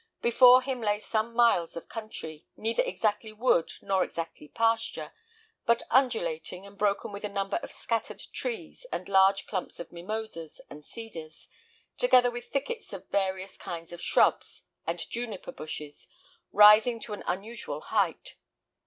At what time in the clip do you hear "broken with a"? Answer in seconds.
6.75-7.29